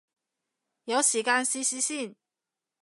[0.85, 2.15] 有時間試試先